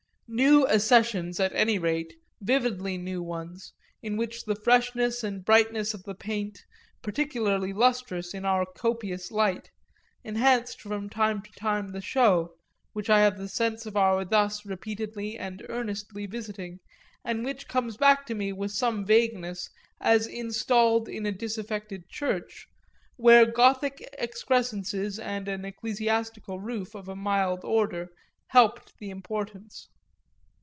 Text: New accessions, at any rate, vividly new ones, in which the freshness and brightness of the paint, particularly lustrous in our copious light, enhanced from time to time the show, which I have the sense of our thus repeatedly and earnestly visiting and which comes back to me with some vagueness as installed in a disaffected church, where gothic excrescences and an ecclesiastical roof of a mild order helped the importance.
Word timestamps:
New 0.33 0.65
accessions, 0.67 1.41
at 1.41 1.51
any 1.51 1.77
rate, 1.77 2.13
vividly 2.39 2.97
new 2.97 3.21
ones, 3.21 3.73
in 4.01 4.15
which 4.15 4.45
the 4.45 4.55
freshness 4.55 5.25
and 5.25 5.43
brightness 5.43 5.93
of 5.93 6.03
the 6.03 6.15
paint, 6.15 6.57
particularly 7.01 7.73
lustrous 7.73 8.33
in 8.33 8.45
our 8.45 8.65
copious 8.65 9.29
light, 9.29 9.71
enhanced 10.23 10.79
from 10.79 11.09
time 11.09 11.41
to 11.41 11.51
time 11.57 11.89
the 11.89 11.99
show, 11.99 12.55
which 12.93 13.09
I 13.09 13.19
have 13.19 13.37
the 13.37 13.49
sense 13.49 13.85
of 13.85 13.97
our 13.97 14.23
thus 14.23 14.65
repeatedly 14.65 15.37
and 15.37 15.65
earnestly 15.67 16.25
visiting 16.27 16.79
and 17.25 17.43
which 17.43 17.67
comes 17.67 17.97
back 17.97 18.25
to 18.27 18.33
me 18.33 18.53
with 18.53 18.71
some 18.71 19.05
vagueness 19.05 19.69
as 19.99 20.27
installed 20.27 21.09
in 21.09 21.25
a 21.25 21.33
disaffected 21.33 22.07
church, 22.07 22.67
where 23.17 23.45
gothic 23.45 23.99
excrescences 24.17 25.19
and 25.19 25.49
an 25.49 25.65
ecclesiastical 25.65 26.57
roof 26.57 26.95
of 26.95 27.09
a 27.09 27.17
mild 27.17 27.65
order 27.65 28.11
helped 28.47 28.97
the 28.97 29.09
importance. 29.09 29.89